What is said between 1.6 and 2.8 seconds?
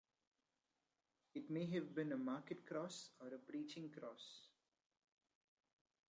have been a market